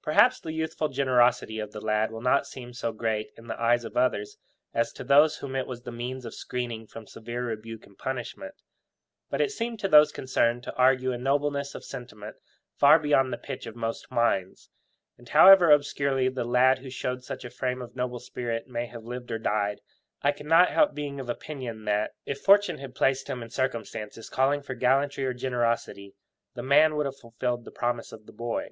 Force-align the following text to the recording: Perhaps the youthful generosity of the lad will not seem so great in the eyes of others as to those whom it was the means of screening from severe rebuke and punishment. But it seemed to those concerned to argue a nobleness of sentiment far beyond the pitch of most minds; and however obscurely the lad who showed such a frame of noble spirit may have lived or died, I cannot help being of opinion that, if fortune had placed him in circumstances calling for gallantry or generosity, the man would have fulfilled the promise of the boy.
Perhaps 0.00 0.38
the 0.38 0.52
youthful 0.52 0.86
generosity 0.88 1.58
of 1.58 1.72
the 1.72 1.80
lad 1.80 2.12
will 2.12 2.20
not 2.22 2.46
seem 2.46 2.72
so 2.72 2.92
great 2.92 3.32
in 3.36 3.48
the 3.48 3.60
eyes 3.60 3.84
of 3.84 3.96
others 3.96 4.38
as 4.72 4.92
to 4.92 5.02
those 5.02 5.38
whom 5.38 5.56
it 5.56 5.66
was 5.66 5.82
the 5.82 5.90
means 5.90 6.24
of 6.24 6.34
screening 6.36 6.86
from 6.86 7.04
severe 7.04 7.44
rebuke 7.46 7.84
and 7.84 7.98
punishment. 7.98 8.54
But 9.28 9.40
it 9.40 9.50
seemed 9.50 9.80
to 9.80 9.88
those 9.88 10.12
concerned 10.12 10.62
to 10.62 10.76
argue 10.76 11.10
a 11.10 11.18
nobleness 11.18 11.74
of 11.74 11.84
sentiment 11.84 12.36
far 12.76 13.00
beyond 13.00 13.32
the 13.32 13.38
pitch 13.38 13.66
of 13.66 13.74
most 13.74 14.08
minds; 14.08 14.70
and 15.18 15.28
however 15.28 15.72
obscurely 15.72 16.28
the 16.28 16.44
lad 16.44 16.78
who 16.78 16.88
showed 16.88 17.24
such 17.24 17.44
a 17.44 17.50
frame 17.50 17.82
of 17.82 17.96
noble 17.96 18.20
spirit 18.20 18.68
may 18.68 18.86
have 18.86 19.02
lived 19.02 19.32
or 19.32 19.38
died, 19.40 19.80
I 20.22 20.30
cannot 20.30 20.70
help 20.70 20.94
being 20.94 21.18
of 21.18 21.28
opinion 21.28 21.86
that, 21.86 22.12
if 22.24 22.40
fortune 22.40 22.78
had 22.78 22.94
placed 22.94 23.26
him 23.26 23.42
in 23.42 23.50
circumstances 23.50 24.30
calling 24.30 24.62
for 24.62 24.76
gallantry 24.76 25.24
or 25.26 25.34
generosity, 25.34 26.14
the 26.54 26.62
man 26.62 26.94
would 26.94 27.06
have 27.06 27.18
fulfilled 27.18 27.64
the 27.64 27.72
promise 27.72 28.12
of 28.12 28.26
the 28.26 28.32
boy. 28.32 28.68